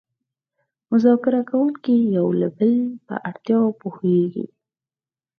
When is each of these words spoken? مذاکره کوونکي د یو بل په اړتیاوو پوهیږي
مذاکره 0.91 1.41
کوونکي 1.49 1.93
د 2.01 2.05
یو 2.17 2.27
بل 2.57 2.73
په 3.07 3.15
اړتیاوو 3.29 3.77
پوهیږي 3.81 4.45